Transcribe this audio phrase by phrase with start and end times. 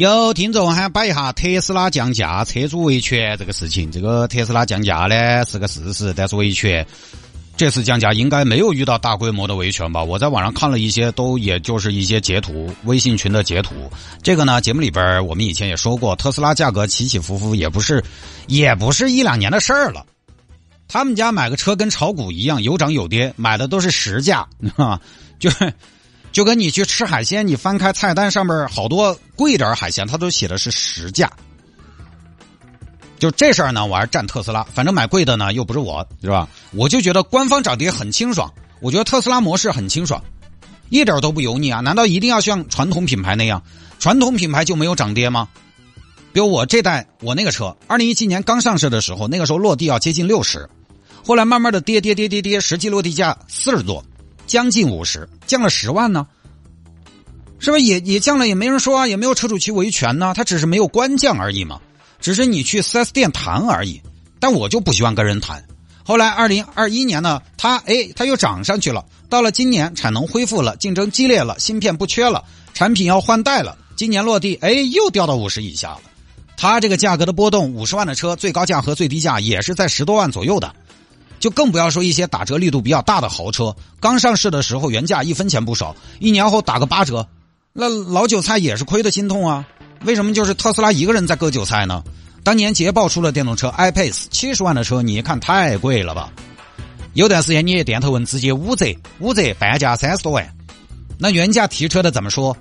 [0.00, 3.92] 有听众还摆一下特斯拉降价、车主维权这个事情。
[3.92, 6.86] 这个特斯拉降价呢是个事实，但是维权
[7.54, 10.02] 这次降价应该没有遇到大规模的维权吧？
[10.02, 13.74] 我在网上看了一些，都也就是一些截图，微信群的截图。
[14.22, 18.02] 这个呢，节目里边我们以前也说过，特斯拉价格起起伏伏，也不是
[18.46, 20.06] 也不是一两年的事儿了。
[20.88, 24.98] 他们家买个车跟炒股一样，有涨有跌，买的都是实价啊，
[25.38, 25.70] 就是。
[26.32, 31.30] 就跟你去吃海鲜，你翻开菜单上面好多贵点海鲜，它都写的是实价。
[33.18, 34.62] 就这事儿呢，我还是站特斯拉。
[34.72, 36.48] 反正买贵的呢，又不是我，是吧？
[36.72, 38.50] 我就觉得官方涨跌很清爽。
[38.80, 40.24] 我觉得特斯拉模式很清爽，
[40.88, 41.80] 一点都不油腻啊！
[41.80, 43.62] 难道一定要像传统品牌那样？
[43.98, 45.48] 传统品牌就没有涨跌吗？
[46.32, 50.70] 比如我这代我那个车，二零一七年刚上市的时候，那个时候落地要接近六十，
[51.26, 54.02] 后来慢慢的跌跌跌跌跌，实际落地价四十多。
[54.50, 56.26] 将近五十，降了十万呢，
[57.60, 58.48] 是不是也也降了？
[58.48, 61.80] 也没人说啊，也没有车主去维权呢，他只是没有官降而已嘛，
[62.20, 64.02] 只是你去 4S 店谈而已。
[64.40, 65.64] 但我就不喜欢跟人谈。
[66.02, 69.04] 后来二零二一年呢，它哎，它又涨上去了。
[69.28, 72.42] 到了今年，产能恢复了，竞争激烈了，芯片不缺了，
[72.74, 73.78] 产品要换代了。
[73.94, 76.00] 今年落地，哎，又掉到五十以下了。
[76.56, 80.74] 它这个价格的波动，五十万的车最高价和最低价也是在十多万左右的。
[81.40, 87.26] 就更不要说一些打折力度比较大的豪车，刚上市的时候原价一分钱不少，一年后打个八折，
[87.72, 89.66] 那老韭菜也是亏的心痛啊！
[90.04, 92.04] 为什么就是特斯拉一个人在割韭菜呢？
[92.44, 96.30] 当年捷豹出了电动车 iPace，七十万的车，你一看太贵了吧？
[97.14, 100.48] 有段时间你店头问直接五折，五折半价三十多万，
[101.18, 102.56] 那原价提车的怎么说？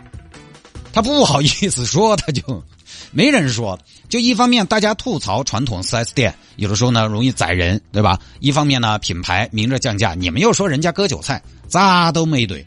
[0.92, 2.42] 他不好意思说，他就。
[3.12, 8.20] 没人说，就一方面大家吐槽传统 4S 店有的时候呢容易宰人，对吧？
[8.40, 12.66] 一方面呢品牌明着降价，你们又说人家割韭菜，咋都没对。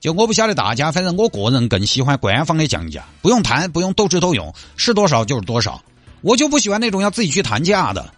[0.00, 5.82] 就我不晓得大家，反正我个人更喜欢官方的降价，不用谈，不用斗智斗勇，是多少就是多少。
[6.22, 8.12] 我就不喜欢那种要自己去谈价的。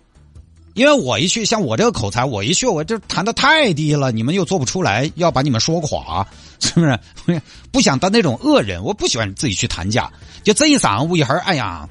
[0.75, 6.27] 因为我一去，像我这个口才，我一去我这谈的太低了，你们又做不出来，要把你们说垮，
[6.61, 7.43] 是不是？
[7.71, 10.11] 不想当那种恶人，我不喜欢自己去谈价，
[10.43, 11.87] 就这一上午一会儿，哎呀，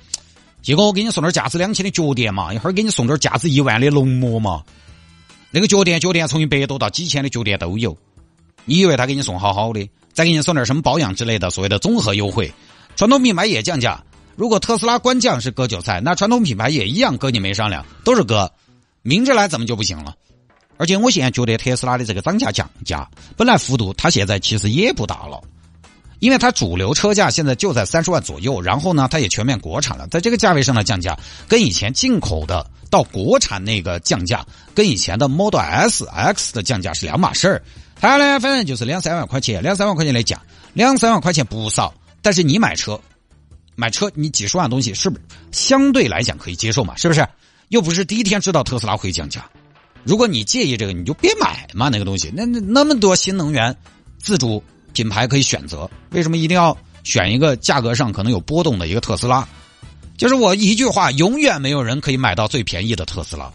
[0.64, 4.64] 结果我给你送点价值两千的脚垫嘛，一会儿给你送点价值一万的龙膜嘛，
[5.52, 7.96] 那个脚垫脚垫从一百多到几千的脚垫都有，
[8.66, 12.52] 你以为他给你送好好的，再给你送点什么保养之类的，所谓的综合优惠，
[12.96, 14.04] 传统品牌也降价，
[14.36, 18.52] 如果特斯拉官降是割韭菜，那传统品牌也一样割你没商量，都是割。
[19.02, 20.16] 明着来怎么就不行了？
[20.78, 23.08] 而且我现在觉得特斯拉的这个涨价降价，
[23.38, 25.40] 本来幅度它现在其实也不大了，
[26.20, 31.16] 因为它主流车价现在就在三十万左右，然后呢，它也全面国产了，在这个价位上的降价，
[31.48, 37.62] 跟以前进口的到国产那个降价，跟以前的 Model S、X 的降价是两码事儿。
[38.00, 40.42] 它呢，反正就是两三万块钱，两三万块钱来讲，
[40.74, 41.94] 两三万块钱不少。
[42.24, 43.00] 但是你买车，
[43.76, 46.96] 买车你几十万东西，是不是相对来讲可以接受嘛？
[46.96, 47.28] 是不是？
[47.72, 49.50] 又不是第一天知道特斯拉会降价，
[50.04, 52.30] 如果你介意这个，你就别买嘛，那个东西。
[52.36, 53.74] 那那那么多新能源
[54.20, 54.62] 自主
[54.92, 59.48] 品牌可以选择，为什么一定要选一个价格上可能有波动的一个特斯拉？
[60.18, 63.50] 就是我一句话，永远没有人可以买到最便宜的特斯拉，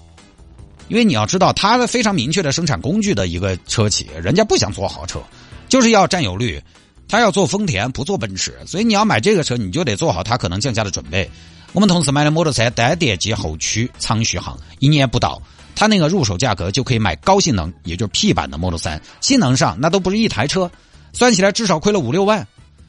[0.89, 5.21] 因为你要知道，它的非常明确的生产工具的一个车企，人家不想做豪车，
[5.69, 6.59] 就是要占有率，
[7.07, 11.31] 他要做丰田，不做奔驰，所以你要买这个车，你就得做好它可能降价的准备。
[11.77, 15.43] 我们同事买的摩托车单电机后驱长续航，一年不到，
[15.75, 20.71] 他那个入手价格就可以买高性能，也就是 P 版的 Model 3，性能上那都不是一台车，
[21.13, 22.49] 算起来至少亏了五六万。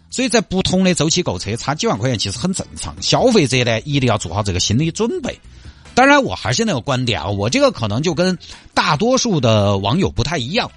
[0.09, 2.95] 所以在不同的周期购车，差几万块钱其实很正常。
[3.01, 5.37] 消费者呢，一定要做好这个心理准备。
[5.93, 8.37] 当然，我还是那个观点啊，我这个可能就跟
[8.73, 10.72] 大多数的网友不太一样。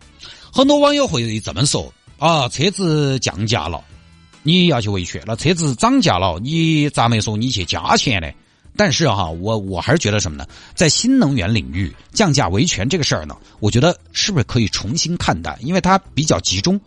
[0.52, 3.80] 很多网友会这么说啊，车子降价了。
[4.50, 8.28] 你要去维权，那车子涨价了，你咋没说你去加钱呢？
[8.76, 10.44] 但是哈，我我还是觉得什么呢？
[10.74, 15.56] 在新能源领域降价维权这个事儿呢，我觉得是不是可以重新看待？
[15.60, 16.80] 因为它比较集中，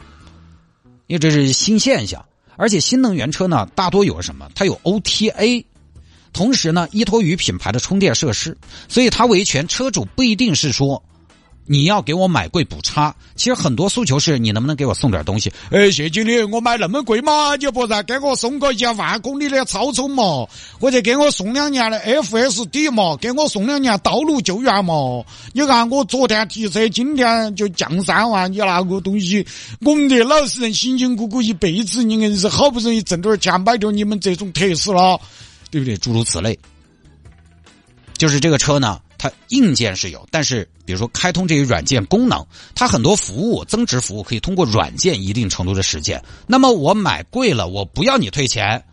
[1.07, 2.25] 因为这是新现象，
[2.57, 4.49] 而且新能源车呢，大多有什么？
[4.55, 5.63] 它有 OTA，
[6.33, 8.57] 同时呢，依托于品牌的充电设施，
[8.89, 11.01] 所以它维权车主不一定是说
[11.65, 13.15] 你要给我买贵补差。
[13.35, 15.51] 其实很多诉求是你能不能给我送点东西？
[15.71, 20.45] 哎，谢经理，我买那么贵嘛，你不然给我送个一万公里的超充嘛，
[20.79, 25.23] 或者给我送两年的 FSD 嘛，给我送两年道路救援嘛。
[25.53, 29.45] 你看我昨天提车，今天就降三万，你那个东西，
[29.81, 35.17] 我们的老实人辛辛苦苦一辈子，你硬是好不容易挣点钱买着你们这种特斯拉，
[35.71, 35.97] 对不对？
[35.97, 36.57] 诸如此类。
[38.15, 46.21] 就是这个车呢，它硬件是有，但是比如说开通这些软件功能，它很多服务增值服务可以通过软件一定程度的实现。
[46.45, 48.83] 那么我买贵了，我不要你退钱，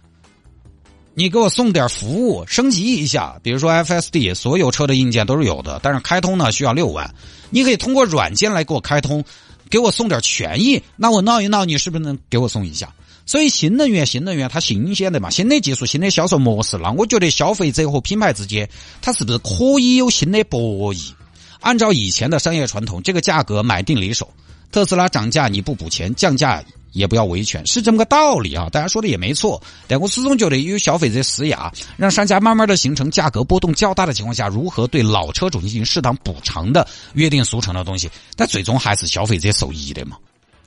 [1.14, 7.12] 你给我送点服务升级一下，比如说 FSD，所有车的硬件都是有的，但是开通呢需要六万，
[7.50, 9.24] 你可以通过软件来给我开通，
[9.68, 12.94] 给我送点权益，那我闹一闹，你是不是能给我送一下？
[13.30, 18.68] 所以新能源，新能源它新鲜的嘛，新的技术，新的销售模式，那我觉得消费者和品牌之间，
[19.00, 21.12] 它是不是可以有新的博弈？
[21.60, 24.28] 按照以前的商业传统，这个价格买定离手，
[24.72, 26.60] 特斯拉涨价你不补钱，降价
[26.90, 28.68] 也不要维权，是这么个道理啊。
[28.68, 36.84] 大家说的也没错，但我始终觉得有消费者施压，让商家慢慢的形成价格波动较大的情况下，如何对老车主进行适当补偿的
[37.14, 40.16] 约定俗成的东西，但最终还是消费者受益的嘛。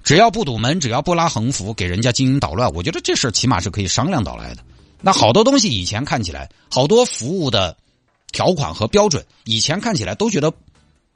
[0.04, 4.64] 只要不堵门，只要不拉横幅，给人家经营捣乱，我觉得这事起码是可以商量到来的。
[5.02, 7.76] 那好多东西以前看起来，好多服务的
[8.32, 10.54] 条款和标准，以前看起来都觉得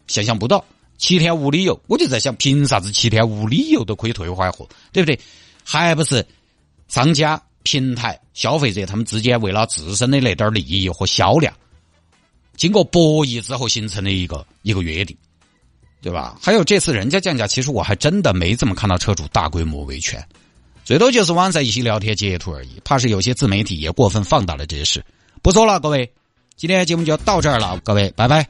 [0.08, 0.64] 想象不到。
[0.98, 5.20] 七天无理由，我就在想，凭啥子七天无理由都可以退换货，对不对？
[5.64, 6.26] 还不是
[6.88, 11.54] 商家、平台、消费者他们之间为了自身的那点利益和销量，
[12.56, 15.16] 经过博弈之后形成的一个一个约定。
[16.02, 16.38] 对吧？
[16.42, 20.24] 还有这次人家降价，其实我还真的没怎么看到车主大规模维权，
[20.86, 22.80] 最多就是网上一些聊天截图而已。
[22.84, 25.04] 怕是有些自媒体也过分放大了这些事。
[25.42, 26.10] 不说了，各位，
[26.56, 28.48] 今天节目就到这儿了，各位，拜拜。